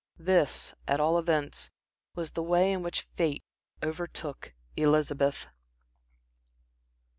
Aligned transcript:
This, 0.17 0.73
at 0.87 0.99
all 0.99 1.19
events, 1.19 1.69
was 2.15 2.31
the 2.31 2.41
way 2.41 2.73
in 2.73 2.81
which 2.81 3.05
fate 3.15 3.43
overtook 3.83 4.51
Elizabeth. 4.75 5.45